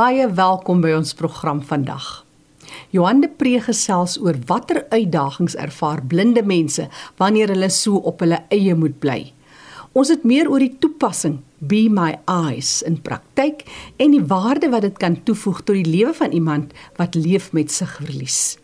[0.00, 2.04] Baie welkom by ons program vandag.
[2.94, 6.86] Johan de Pre gesels oor watter uitdagings ervaar blinde mense
[7.20, 9.18] wanneer hulle so op hulle eie moet bly.
[9.92, 13.66] Ons het meer oor die toepassing Be My Eyes in praktyk
[14.00, 17.74] en die waarde wat dit kan toevoeg tot die lewe van iemand wat leef met
[17.74, 18.54] sigverlies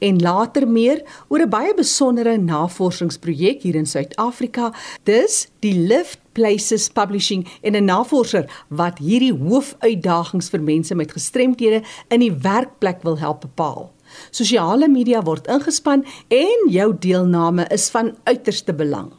[0.00, 4.72] en later meer oor 'n baie besondere navorsingsprojek hier in Suid-Afrika.
[5.04, 11.82] Dis die Lift Places Publishing en 'n navorser wat hierdie hoofuitdagings vir mense met gestremthede
[12.08, 13.92] in die werkplek wil help bepaal.
[14.30, 19.12] Sosiale media word ingespan en jou deelname is van uiterste belang.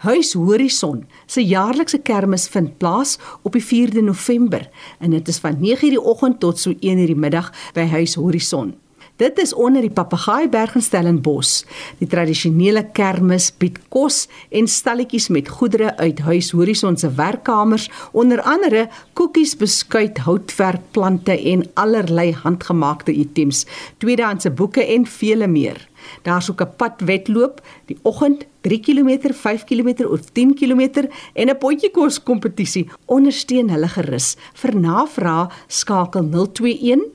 [0.02, 4.70] Huis Horison se jaarlikse kermis vind plaas op die 4de November
[5.00, 8.74] en dit is van 9:00 die oggend tot so 1:00 die middag by Huis Horison.
[9.22, 11.60] Dit is onder die Papagaaiberg in Stellenbosch.
[12.00, 17.86] Die tradisionele kermis bied kos en stalletjies met goedere uit Huis Horison se werkkamers,
[18.18, 23.68] onder andere koekies, beskuit, houtwerk, plante en allerlei handgemaakte items,
[24.02, 25.78] tweedehandse boeke en vele meer.
[26.26, 31.58] Daar's ook 'n padwedloop die oggend 3 km, 5 km of 10 km en 'n
[31.58, 32.90] potjie kos kompetisie.
[33.06, 34.36] Ondersteun hulle gerus.
[34.54, 37.06] Vir navraag skakel 021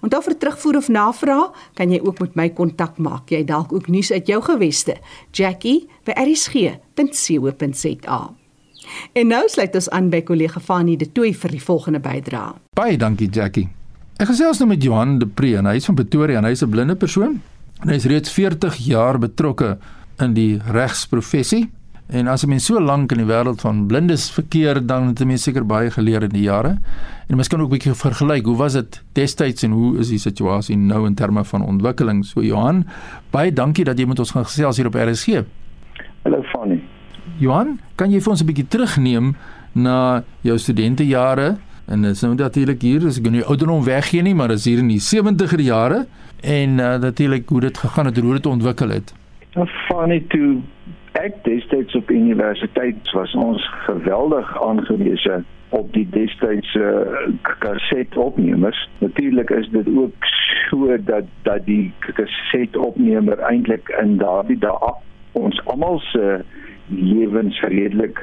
[0.04, 3.30] Onthou vir terugvoer of navraag, kan jy ook met my kontak maak.
[3.32, 4.96] Jy dalk ook nuus uit jou geweste.
[5.32, 8.30] Jackie@rsg.co.za.
[9.12, 12.52] En nou sluit ons aan by kollega Fanie De Tooy vir die volgende bydrae.
[12.76, 13.68] Baie dankie Jackie.
[14.20, 16.70] Ek gesels nou met Johan De Pre en hy is van Pretoria en hy's 'n
[16.70, 17.42] blinde persoon.
[17.80, 19.78] En hy is reeds 40 jaar betrokke
[20.20, 21.70] in die regsprofessie.
[22.10, 25.26] En as 'n mens so lank in die wêreld van blindes verkeer, dan het 'n
[25.26, 26.78] mens seker baie geleer in die jare.
[27.28, 30.18] En mens kan ook 'n bietjie vergelyk, hoe was dit destyds en hoe is die
[30.18, 32.24] situasie nou in terme van ontwikkeling?
[32.24, 32.86] So Johan,
[33.30, 35.44] baie dankie dat jy met ons gaan gesels hier op RSG.
[36.22, 36.82] Hallo Fanny.
[37.38, 39.36] Johan, kan jy vir ons 'n bietjie terugneem
[39.72, 41.56] na jou studentejare?
[41.86, 44.78] En dit is nou natuurlik hier, as ek nou ouderdom weggee nie, maar as hier
[44.78, 46.06] in die 70er jare
[46.40, 49.14] en uh, natuurlik hoe dit gegaan het, hoe dit ontwikkel het.
[49.54, 50.60] Nou Fanny toe
[51.18, 55.40] ek destyds op universiteit was ons geweldig aangewese
[55.74, 56.86] op die destydse
[57.42, 58.88] kasetopnemers.
[58.98, 60.28] Natuurlik is dit ook
[60.68, 64.92] so dat dat die kasetopnemer eintlik in daardie dae
[65.32, 66.44] ons almal se
[66.86, 68.22] lewens redelik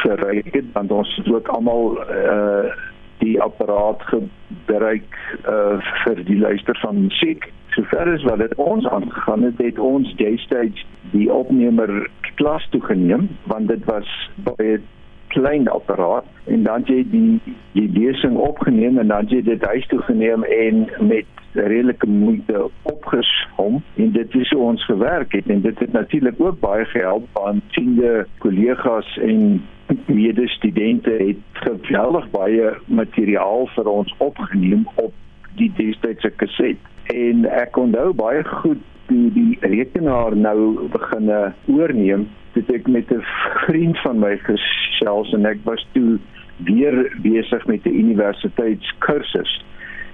[0.00, 2.72] verryk het want ons het ook almal uh
[3.18, 5.14] die apparaat gebruik
[5.44, 10.14] uh vir die luister van musiek sover as wat dit ons aangegaan het, het ons
[10.18, 14.08] destyds die opnemer klas toegeneem want dit was
[14.46, 14.80] baie
[15.28, 16.24] klein apparaat.
[16.44, 20.86] En dan jy die die lesing opgeneem en dan jy dit huis toe geneem en
[21.10, 23.82] met redelike moeite opgesom.
[23.96, 25.46] En dit is hoe ons gewerk het.
[25.46, 29.62] En dit het natuurlik ook baie gehelp aan tiende kollegas en
[30.06, 35.12] medestudente het geweldig baie materiaal vir ons opgeneem op
[35.60, 36.80] die destydse kaset
[37.14, 41.30] en ek onthou baie goed toe die rekenaar nou begin
[41.66, 42.28] oorneem.
[42.52, 43.24] Het ek met 'n
[43.66, 46.18] vriend van my gesels en ek was toe
[46.56, 49.64] weer besig met 'n universiteitskursus.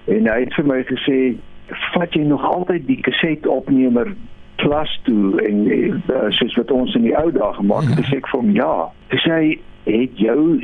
[0.05, 1.37] En hy het vir my gesê
[1.93, 4.15] vat jy nog altyd die kasetopnemer
[4.56, 8.05] klas toe en uh, soos wat ons in die ou dae gemaak het?
[8.06, 8.88] Sê ek vir hom ja.
[9.08, 9.38] Hy sê
[9.85, 10.61] het jou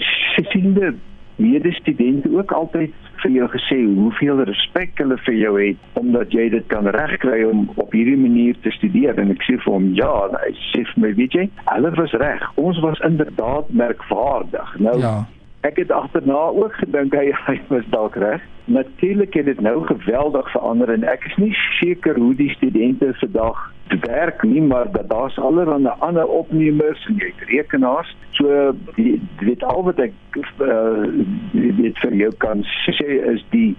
[0.53, 0.95] siende
[1.41, 6.67] medestudente ook altyd vir jou gesê hoeveel respek hulle vir jou het omdat jy dit
[6.73, 9.19] kan regkry om op hierdie manier te studeer.
[9.21, 12.47] En ek sê vir hom ja hy sê vir my weet jy hulle was reg.
[12.61, 14.79] Ons was inderdaad merkwaardig.
[14.79, 15.15] Nou ja.
[15.61, 20.51] Ek het agterna ook gedink hy hy was dalk reg natuurlik het dit nou geweldig
[20.55, 23.61] verander en ek is nie seker hoe die studente vandag
[24.07, 30.01] werk nie maar daar's allerlei ander opnemers en jy rekenaars so jy weet al wat
[30.07, 31.07] ek uh,
[31.53, 33.77] weet vir jou kan sê is die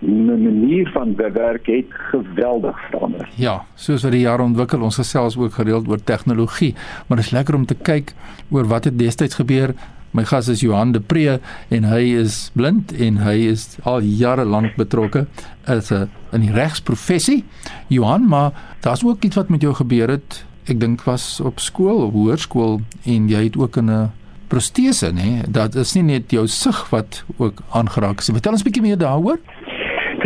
[0.00, 3.28] 'n manier van werk het geweldig verander.
[3.34, 6.74] Ja, soos wat die jare ontwikkel, ons gesels ook gereeld oor tegnologie,
[7.06, 8.14] maar dit is lekker om te kyk
[8.50, 9.74] oor wat het destyds gebeur.
[10.10, 14.44] My gas is Johan de Pre en hy is blind en hy is al jare
[14.44, 15.26] lank betrokke
[15.66, 17.44] as 'n in die regsprofessie.
[17.88, 20.44] Johan, maar daar's ook iets wat met jou gebeur het.
[20.66, 24.10] Ek dink was op skool, op hoërskool en jy het ook 'n
[24.48, 25.44] protese, nê?
[25.48, 28.30] Dat is nie net jou sig wat ook aangeraak is.
[28.32, 29.38] Vertel ons 'n bietjie meer daaroor.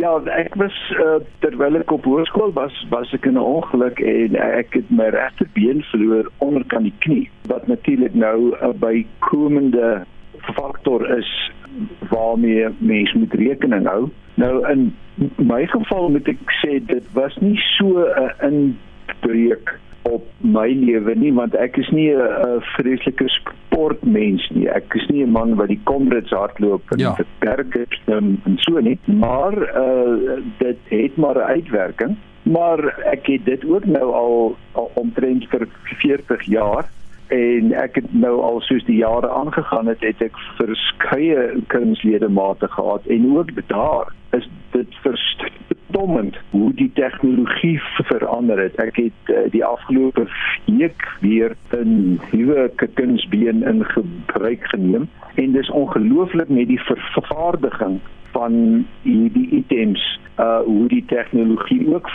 [0.02, 4.34] Ja, ek was uh, terwyl ek op hoërskool was, was ek in 'n ongeluk en
[4.34, 7.30] ek het my regterbeen verloor onderkant die knie.
[7.46, 10.02] Wat natuurlik nou 'n uh, bykomende
[10.58, 11.30] faktor is
[12.10, 14.10] waarmee mense moet rekening hou.
[14.34, 14.90] Nou in
[15.38, 21.32] my geval moet ek sê dit was nie so 'n inbreuk op my lewe nie
[21.32, 24.68] want ek is nie 'n vreeslike sportmens nie.
[24.68, 27.16] Ek is nie 'n man wat die Comrades hardloop en ja.
[27.38, 28.98] werk het en, en so nie.
[29.06, 32.16] Maar uh dit het maar 'n uitwerking.
[32.42, 36.88] Maar ek het dit ook nou al, al omtrent vir 40 jaar
[37.32, 43.06] en ek het nou al soos die jare aangegaan het, het ek verskeie kunsledemate gehad
[43.06, 48.76] en ook daar is dit verstommend hoe die tegnologie verander het.
[48.80, 50.26] Ek het uh, die afgelope
[50.64, 58.00] week weer 'n nuwe kunsbeen in gebruik geneem en dis ongelooflik met die vervaardiging
[58.32, 62.08] van hierdie items uh hoe die tegnologie ook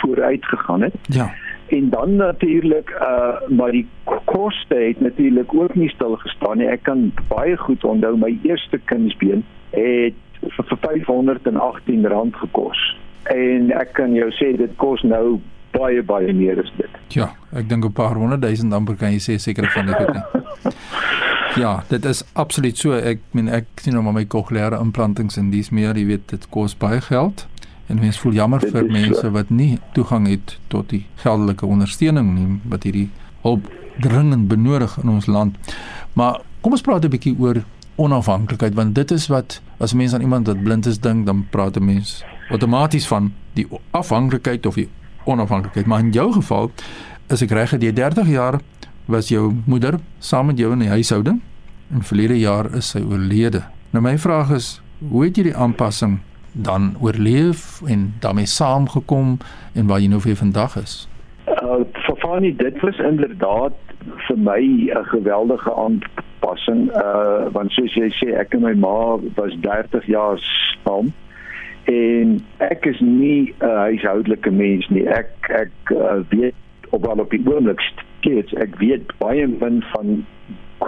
[0.00, 0.94] vooruit gegaan het.
[1.02, 1.30] Ja
[1.72, 3.86] en dan natuurlik uh maar die
[4.24, 6.68] koste het natuurlik ook nie stil gestaan nie.
[6.68, 12.82] Ek kan baie goed onthou my eerste kindsbeen het vir 518 rand gekos.
[13.30, 15.40] En ek kan jou sê dit kos nou
[15.72, 17.00] baie baie meer as dit.
[17.16, 20.22] Ja, ek dink 'n paar honderd duisend amper kan jy sê seker van dit nie.
[21.56, 22.96] Ja, dit is absoluut so.
[22.96, 26.46] Ek meen ek sien nou maar my kokleaire implantings en dis meer, jy weet, dit
[26.48, 27.44] kos baie geld.
[27.92, 29.30] En mens voel jammer dit vir mense so.
[29.34, 33.10] wat nie toegang het tot die geldelike ondersteuning nie wat hierdie
[33.42, 33.68] hulp
[34.00, 35.74] dringend benodig in ons land.
[36.16, 37.60] Maar kom ons praat 'n bietjie oor
[38.00, 41.76] onafhanklikheid want dit is wat as mense aan iemand wat blind is dink dan praat
[41.76, 44.88] 'n mens outomaties van die afhanklikheid of die
[45.24, 46.70] onafhanklikheid maar in jou geval
[47.28, 48.60] is ek reg dat jy 30 jaar
[49.04, 51.40] was jou moeder saam met jou in die huishouding
[51.90, 56.20] en verlede jaar is sy oorlede nou my vraag is hoe het jy die aanpassing
[56.52, 59.38] dan oorleef en daarmee saamgekom
[59.74, 61.08] en waar jy nou vir vandag is?
[61.46, 63.74] Uh, vir Fanny dit was inderdaad
[64.26, 69.54] vir my 'n geweldige aanpassing uh want soos jy sê ek en my ma was
[69.60, 70.38] 30 jaar
[70.84, 71.12] saam
[71.84, 75.06] en ek is nie 'n huishoudelike mens nie.
[75.08, 76.54] Ek ek uh, weet
[76.90, 80.26] op al op die oomblik steeds ek weet baie min van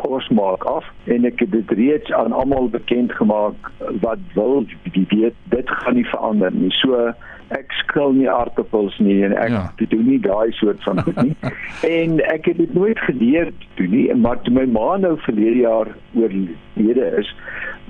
[0.05, 3.71] kos maak af en ek het dit reeds aan almal bekend gemaak
[4.05, 7.13] wat wil weet dit gaan nie verander nie so
[7.53, 9.63] ek skil nie aardappels nie en ek ja.
[9.91, 11.35] doen nie daai soort van goed nie.
[11.99, 15.91] en ek het dit nooit geleer doen nie, maar toe my ma nou verlede jaar
[16.17, 17.31] oorlede is,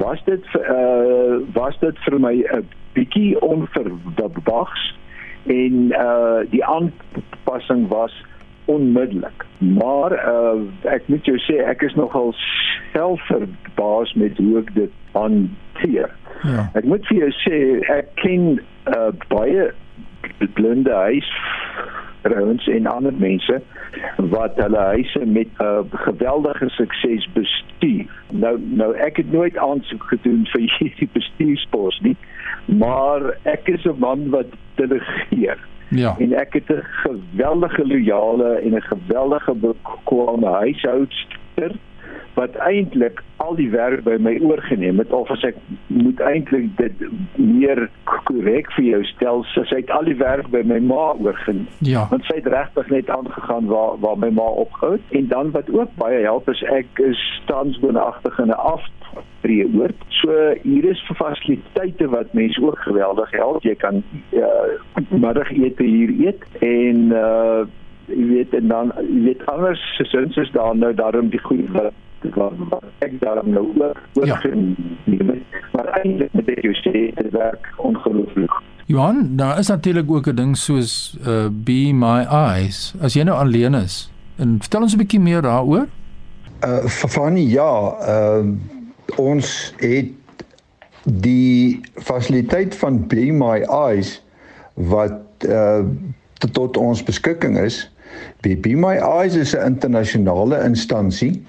[0.03, 2.67] was dit uh was dit vir my 'n
[2.99, 4.85] bietjie onverwags
[5.47, 8.15] en uh die aanpassing was
[8.65, 9.47] onmiddellik.
[9.59, 12.35] Maar uh ek moet jou sê ek is nogal
[12.93, 16.11] self verbaas met hoe ek dit hanteer.
[16.43, 16.69] Ja.
[16.75, 17.59] Ek moet vir jou sê
[17.93, 19.71] ek ken uh, baie
[20.55, 21.29] blinde huis
[22.25, 23.61] vrouens en ander mense
[24.33, 28.09] wat hulle huise met 'n uh, geweldige sukses bestuur.
[28.33, 32.17] Nou nou ek het nooit aansoek gedoen vir hierdie bestuurspos nie,
[32.67, 35.59] maar ek is 'n man wat delegeer.
[35.89, 36.17] Ja.
[36.19, 41.73] En ek het 'n geweldige loyale en 'n geweldige bekwame huishoudster
[42.35, 47.05] wat eintlik al die werk by my oorgeneem het of as ek moet eintlik dit
[47.39, 51.69] meer korrek vir jou stel so sy het al die werk by my ma oorgeneem.
[51.87, 52.07] Ja.
[52.11, 55.95] want sy het regtig net aangegaan waar waar my ma opgehou en dan wat ook
[56.01, 60.05] baie help is ek is tans woonagtig in 'n aftree oord.
[60.23, 63.63] So hier is vir fasiliteite wat mense ook geweldig help.
[63.63, 64.75] Jy kan uh,
[65.09, 66.43] middagete hier eet.
[66.61, 67.63] En uh,
[68.07, 71.93] jy weet en dan jy weet anders sins is daar nou daarom die goeie wat
[72.99, 74.41] ek daarom nou ook ook ja.
[75.05, 75.43] neem.
[75.73, 78.53] Maar eintlik moet ek jou sê dit werk ongelooflik.
[78.87, 82.95] Johan, daar is natuurlik ook 'n ding soos uh be my eyes.
[83.01, 85.87] As jy nou alleen is, en vertel ons 'n bietjie meer daaroor.
[86.65, 88.47] Uh Fafani, ja, uh
[89.17, 90.11] ons het
[91.05, 94.23] die fasiliteit van Be My Eyes
[94.75, 95.85] wat uh
[96.53, 97.91] tot ons beskikking is.
[98.41, 101.45] Be, Be My Eyes is 'n internasionale instansie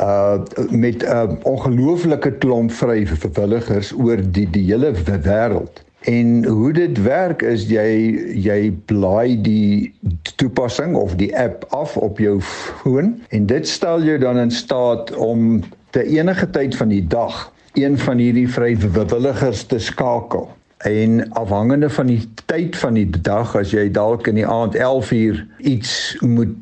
[0.00, 0.38] uh
[0.70, 5.84] met 'n uh, ongelooflike klomp vrywilligers oor die die hele wêreld.
[6.04, 9.94] En hoe dit werk is jy jy blaai die
[10.36, 15.14] toepassing of die app af op jou foon en dit stel jou dan in staat
[15.16, 20.48] om te enige tyd van die dag een van hierdie vrywilligers te skakel.
[20.78, 25.46] En afhangende van die tyd van die dag as jy dalk in die aand 11uur
[25.58, 26.52] iets moet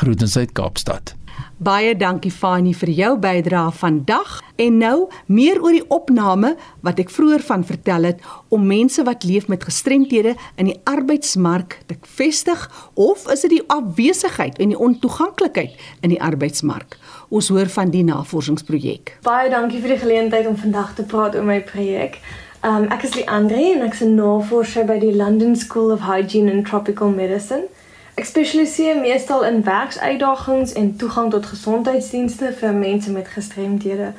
[0.00, 1.19] Groetens uit Kaapstad.
[1.58, 6.54] Baie dankie Fani vir jou bydrae vandag en nou meer oor die opname
[6.86, 11.78] wat ek vroeër van vertel het om mense wat leef met gestremthede in die arbeidsmark
[11.86, 16.98] te vestig of is dit die afwesigheid en die ontoeganklikheid in die arbeidsmark?
[17.28, 19.18] Ons hoor van die navorsingsprojek.
[19.26, 22.20] Baie dankie vir die geleentheid om vandag te praat oor my projek.
[22.60, 26.52] Um, ek is Leandre en ek is 'n navorser by die London School of Hygiene
[26.52, 27.68] and Tropical Medicine.
[28.14, 34.12] Ek spesialiseer meestal in werksuitdagings en toegang tot gesondheidsdienste vir mense met gestremdhede.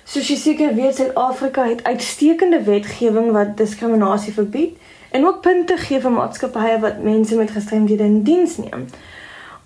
[0.10, 4.78] Soos jy seker weet, Suid-Afrika het uitstekende wetgewing wat diskriminasie verbied
[5.12, 8.88] en ook punte gee vir maatskappye wat mense met gestremdhede in diens neem.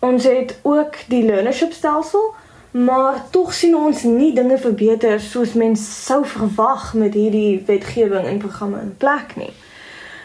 [0.03, 2.33] Ons het ook die learnership stelsel,
[2.73, 8.41] maar tog sien ons nie dinge verbeter soos mense sou verwag met hierdie wetgewing en
[8.41, 9.53] programme in plek nie.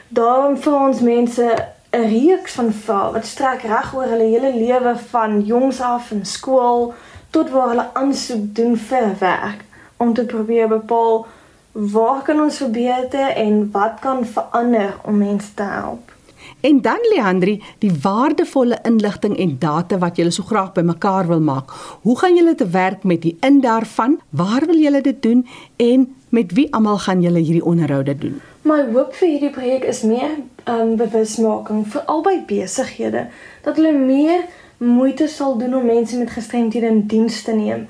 [0.09, 1.45] Daarom vir ons mense
[1.93, 6.25] 'n reeks van vrae wat strek reg oor hulle hele lewe van jongs af in
[6.25, 6.95] skool
[7.31, 9.64] tot waar hulle aansoek doen vir werk
[9.97, 11.26] om te probeer bepaal
[11.73, 16.18] waar kan ons verbeter en wat kan verander om mense te help.
[16.61, 21.71] En dan Leandri, die waardevolle inligting en data wat jy so graag bymekaar wil maak.
[22.03, 24.19] Hoe gaan julle te werk met die in daarvan?
[24.31, 25.47] Waar wil julle dit doen
[25.77, 28.41] en met wie almal gaan julle hierdie onderhoude doen?
[28.67, 30.35] My hoop vir hierdie projek is meer
[30.67, 33.29] um bewusmaking vir albei besighede
[33.62, 34.43] dat hulle meer
[34.79, 37.87] moeite sal doen om mense met gestremdhede in diens te neem.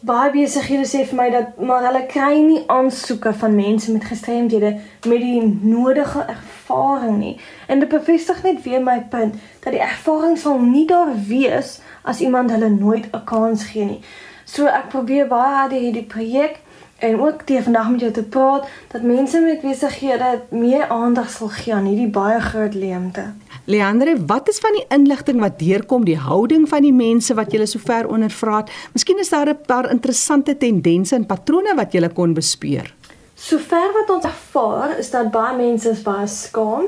[0.00, 4.70] Baie besighede sê vir my dat maar hulle kry nie aansoeke van mense met gestremdhede
[5.10, 7.34] met die nodige ervaring nie.
[7.68, 11.74] En dit bevestig net weer my punt dat die ervaring sal nie daar wees
[12.08, 14.00] as iemand hulle nooit 'n kans gee nie.
[14.44, 16.56] So ek probeer baie hard hierdie projek
[16.98, 21.48] en ook die vandag met jou te praat dat mense met besighede meer aandag sal
[21.48, 23.24] gee aan hierdie baie groot leemte.
[23.64, 27.66] Leandre, wat is van die inligting wat deurkom, die houding van die mense wat jy
[27.68, 28.70] sover ondervra het?
[28.94, 32.94] Miskien is daar 'n paar interessante tendense en patrone wat jy kon bespeur.
[33.34, 36.86] Sover wat ons ervaar, is dat baie mense baie skaam.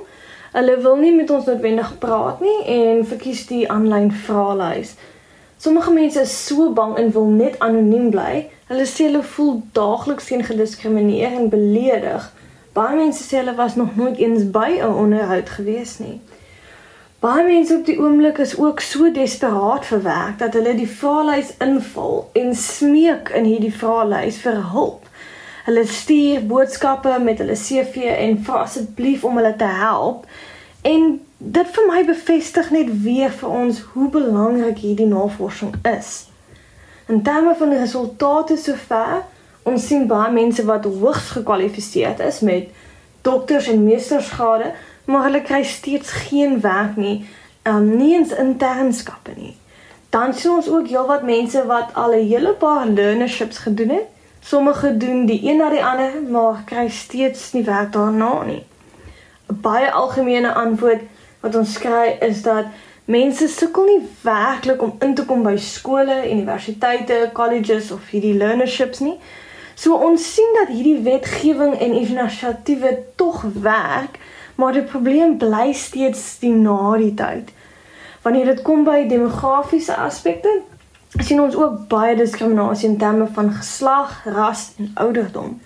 [0.52, 4.94] Hulle wil nie met ons noodwendig praat nie en verkies die aanlyn vraelys.
[5.58, 8.48] Sommige mense is so bang en wil net anoniem bly.
[8.66, 12.32] Hulle sê hulle voel daagliks teen gediskrimineer en beledig.
[12.72, 16.20] Baie mense sê hulle was nog nooit eens by 'n onderhoud gewees nie.
[17.22, 21.52] Baie mense op die oomblik is ook so desperaat vir werk dat hulle die vraelys
[21.62, 25.06] invul en smeek in hierdie vraelys vir hulp.
[25.68, 30.26] Hulle stuur boodskappe met hulle CV en vra asseblief om hulle te help.
[30.82, 31.06] En
[31.38, 36.12] dit vir my bevestig net weer vir ons hoe belangrik hierdie navorsing is.
[37.06, 39.22] In terme van die resultate sover,
[39.62, 42.74] ons sien baie mense wat hoogs gekwalifiseerd is met
[43.22, 44.74] dokters en meestersgrade
[45.12, 47.26] maar hulle kry steeds geen werk nie,
[47.68, 49.54] um, nie eens internskappe nie.
[50.12, 54.08] Dan sien ons ook heelwat mense wat al 'n hele paar learnerships gedoen het.
[54.40, 58.64] Sommige doen die een na die ander, maar kry steeds nie werk daarna nie.
[59.48, 61.00] 'n Baie algemene antwoord
[61.40, 62.64] wat ons kry is dat
[63.04, 68.98] mense sukkel nie werklik om in te kom by skole, universiteite, colleges of hierdie learnerships
[68.98, 69.18] nie.
[69.74, 74.18] So ons sien dat hierdie wetgewing en inisiatiewe tog werk
[74.62, 77.50] maar die probleem bly steeds die na die tyd.
[78.22, 80.52] Wanneer dit kom by demografiese aspekte,
[81.18, 85.58] sien ons ook baie diskriminasie in terme van geslag, ras en ouderdom.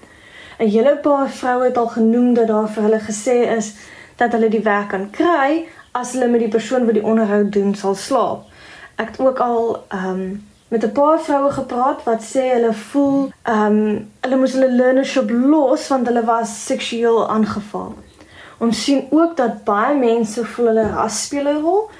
[0.59, 3.75] 'n Hele paar vroue het al genoem dat daar vir hulle gesê is
[4.17, 7.75] dat hulle die werk kan kry as hulle met die persoon wat die onderhoud doen
[7.75, 8.45] sal slaap.
[8.97, 13.31] Ek het ook al ehm um, met 'n paar vroue gepraat wat sê hulle voel
[13.43, 17.95] ehm um, hulle moes hulle learnership los want hulle was seksueel aangeval.
[18.59, 21.91] Ons sien ook dat baie mense voel hulle ras speel 'n rol.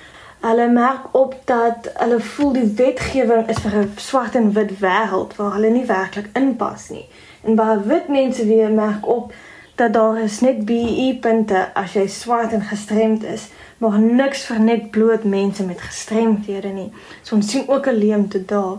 [0.41, 5.37] Hulle merk op dat hulle voel die wetgewing is vir 'n swart en wit wêreld
[5.37, 7.09] waar hulle nie werklik inpas nie.
[7.45, 9.33] En baie wit mense weer merk op
[9.75, 13.49] dat daar is net BE punte as jy swart en gestremd is,
[13.79, 16.93] maar niks vir net bloot mense met gestremdhede nie.
[17.23, 18.77] So ons sien ook 'n leemte daar.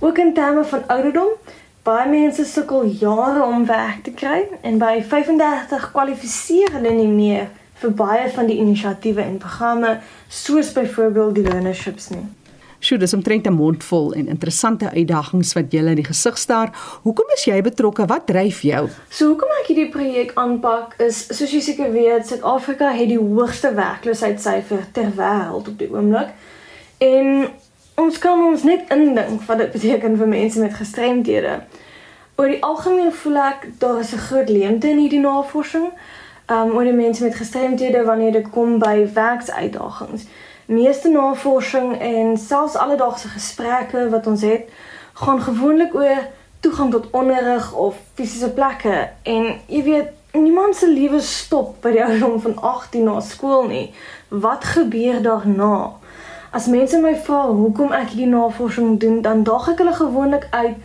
[0.00, 1.28] Ook in terme van ouderdom,
[1.86, 7.44] Baie mense sukkel jare om werk te kry en by 35 kwalifiseer hulle nie meer
[7.78, 9.92] vir baie van die inisiatiewe en programme
[10.26, 12.24] soos byvoorbeeld die learnerships nie.
[12.82, 16.72] Sjoe, dis omtrent 'n mondvol en interessante uitdagings wat jy in die gesig staar.
[17.02, 18.06] Hoekom is jy betrokke?
[18.06, 18.88] Wat dryf jou?
[19.08, 23.74] So hoekom ek hierdie projek aanpak is soos jy seker weet, Suid-Afrika het die hoogste
[23.74, 26.34] werkloosheidssyfer ter wêreld op die oomblik.
[26.98, 27.48] En
[27.96, 31.52] Ons kan ons net indink wat dit beteken vir mense met gestremdhede.
[32.36, 35.86] Oor die algemeen voel ek daar is 'n groot leemte in hierdie navorsing.
[36.46, 40.26] Um oor die mense met gestremdhede wanneer dit kom by werksuitdagings.
[40.66, 44.68] Meeste navorsing en selfs alledaagse gesprekke wat ons het,
[45.12, 46.28] gaan gewoonlik oor
[46.60, 52.04] toegang tot onderrig of fisiese plekke en jy weet niemand se lewe stop by die
[52.04, 53.94] ouderdom van 18 na skool nie.
[54.28, 55.96] Wat gebeur daarna?
[56.50, 60.76] As mense my vra hoekom ek hierdie navorsing doen, dan daag ek hulle gewoonlik uit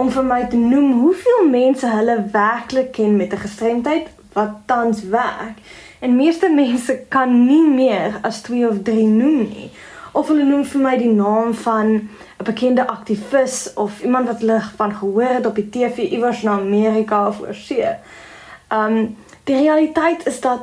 [0.00, 5.02] om vir my te noem hoeveel mense hulle werklik ken met 'n gestremdheid wat tans
[5.02, 5.60] werk.
[6.00, 9.70] En meeste mense kan nie meer as 2 of 3 noem nie.
[10.12, 11.86] Of hulle noem vir my die naam van
[12.40, 16.50] 'n bekende aktivis of iemand wat hulle van gehoor het op die TV iewers na
[16.50, 17.94] Amerika of oorsee.
[18.72, 20.60] Um die realiteit is dat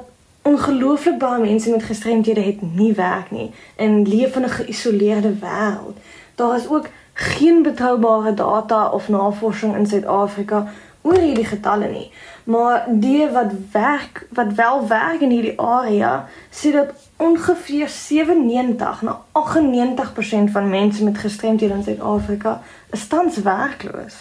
[0.48, 5.98] ongelooflik baie mense met gestremdhede het nie werk nie en leef in 'n geïsoleerde wêreld.
[6.36, 10.68] Daar is ook geen betroubare data of navorsing in Suid-Afrika
[11.02, 12.12] oor hierdie getalle nie.
[12.44, 19.22] Maar die wat werk, wat wel werk in hierdie area, sê dat ongeveer 97 na
[19.32, 22.62] 98% van mense met gestremdhede in Suid-Afrika
[23.08, 24.16] tans werkloos.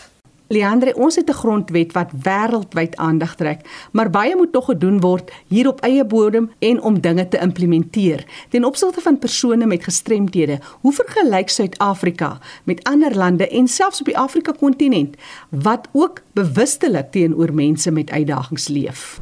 [0.48, 3.60] Leandre, ons het 'n grondwet wat wêreldwyd aandag trek,
[3.92, 8.24] maar baie moet nog gedoen word hier op eie bodem en om dinge te implementeer.
[8.48, 14.06] Ten opsigte van persone met gestremthede, hoe vergelyk Suid-Afrika met ander lande en selfs op
[14.06, 15.16] die Afrika kontinent
[15.48, 19.20] wat ook bewustelik teenoor mense met uitdagings leef?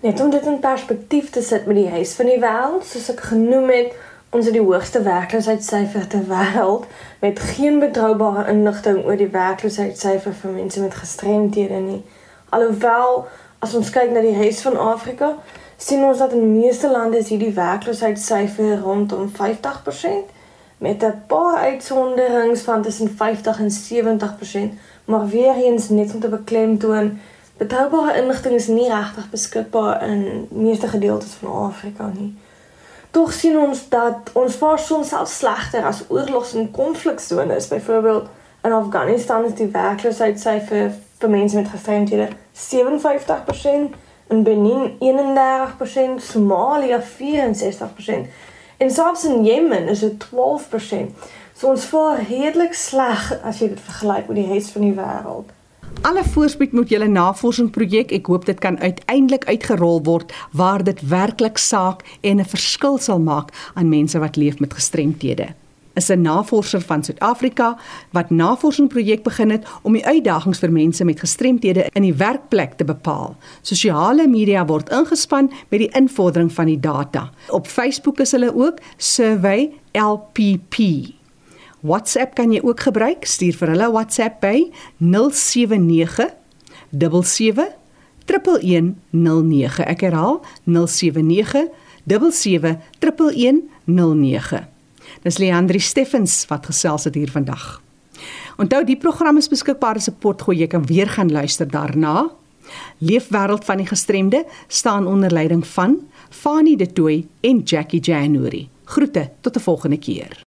[0.00, 3.20] Net om dit in perspektief te sit met die huis van die wêreld, soos ek
[3.20, 3.92] genoem het,
[4.32, 6.84] Ons het die hoogste werkloosheidssyfer ter wêreld
[7.20, 11.98] met geen betroubare inligting oor die werkloosheidssyfer vir mense met gestremthede nie.
[12.48, 13.26] Alhoewel
[13.58, 15.34] as ons kyk na die res van Afrika,
[15.76, 20.32] sien ons dat in meeste lande is hierdie werkloosheidssyfer rondom 50%
[20.78, 24.72] met 'n paar uitsonderings van tussen 50 en 70%,
[25.04, 27.18] maar weer eens net om te beklemtoon
[27.62, 32.32] Betroubare inligting is nie regtig beskikbaar in meeste gedeeltes van Afrika nie.
[33.12, 37.68] Tog sien ons dat ons vaar soms self slegter as oorlogs- en konfliksones.
[37.68, 38.28] Byvoorbeeld
[38.62, 43.94] in Afghanistan is die werkloosheidssyfer vir mense met gestremdhede 57%,
[44.28, 48.28] in Benin 31%, Somalië 64%.
[48.76, 51.10] En selfs in Jemen is dit 12%.
[51.54, 55.52] So ons vaar redelik sleg as jy dit vergelyk met die res van die wêreld.
[56.00, 58.12] Alle voorspoed moet julle navorsingsprojek.
[58.12, 63.20] Ek hoop dit kan uiteindelik uitgerol word waar dit werklik saak en 'n verskil sal
[63.20, 65.54] maak aan mense wat leef met gestremthede.
[65.94, 67.78] Is 'n navorser van Suid-Afrika
[68.10, 72.84] wat navorsingsprojek begin het om die uitdagings vir mense met gestremthede in die werkplek te
[72.84, 73.36] bepaal.
[73.62, 77.30] Sosiale media word ingespan met die invordering van die data.
[77.48, 80.76] Op Facebook is hulle ook Survey LPP.
[81.82, 83.26] WhatsApp kan jy ook gebruik.
[83.26, 86.30] Stuur vir hulle WhatsApp by 079
[86.90, 87.68] 77
[88.24, 89.86] 1109.
[89.90, 91.66] Ek herhaal 079
[92.06, 94.66] 77 1109.
[95.22, 97.80] Dis Leandri Steffens wat gesels het hier vandag.
[98.62, 102.30] Onthou die program is beskikbaar as 'n potgooi jy kan weer gaan luister daarna.
[102.98, 105.98] Leefwêreld van die gestremde staan onder leiding van
[106.30, 108.68] Fanie De Tooy en Jackie January.
[108.84, 110.42] Groete tot 'n volgende keer.